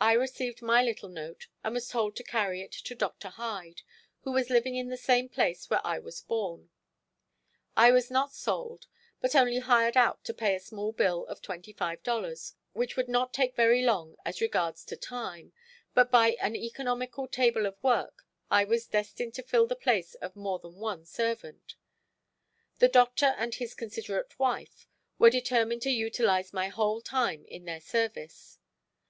I 0.00 0.12
received 0.14 0.62
my 0.62 0.82
little 0.82 1.10
note 1.10 1.48
and 1.62 1.74
was 1.74 1.90
told 1.90 2.16
to 2.16 2.24
carry 2.24 2.62
it 2.62 2.72
to 2.72 2.94
Dr. 2.94 3.28
Hyde, 3.28 3.82
who 4.22 4.32
was 4.32 4.48
living 4.48 4.74
in 4.74 4.88
the 4.88 4.96
same 4.96 5.28
place 5.28 5.68
where 5.68 5.86
I 5.86 5.98
was 5.98 6.22
born. 6.22 6.70
I 7.76 7.92
was 7.92 8.10
not 8.10 8.32
sold, 8.32 8.86
but 9.20 9.34
only 9.34 9.58
hired 9.58 9.98
out 9.98 10.24
to 10.24 10.32
pay 10.32 10.54
a 10.56 10.60
small 10.60 10.92
bill 10.92 11.26
of 11.26 11.42
$25 11.42 12.54
which 12.72 12.96
would 12.96 13.06
not 13.10 13.34
take 13.34 13.54
very 13.54 13.82
long 13.82 14.16
as 14.24 14.40
regards 14.40 14.82
to 14.86 14.96
time, 14.96 15.52
but 15.92 16.10
by 16.10 16.38
an 16.40 16.56
economical 16.56 17.28
table 17.28 17.66
of 17.66 17.76
work 17.82 18.26
I 18.50 18.64
was 18.64 18.86
destined 18.86 19.34
to 19.34 19.42
fill 19.42 19.66
the 19.66 19.76
place 19.76 20.14
of 20.22 20.34
more 20.36 20.58
than 20.58 20.76
one 20.76 21.04
servant. 21.04 21.74
The 22.78 22.88
Doctor 22.88 23.34
and 23.36 23.54
his 23.54 23.74
considerate 23.74 24.38
wife 24.38 24.86
were 25.18 25.28
determined 25.28 25.82
to 25.82 25.90
utilize 25.90 26.54
my 26.54 26.68
whole 26.68 27.02
time 27.02 27.44
in 27.44 27.66
their 27.66 27.82
service. 27.82 28.58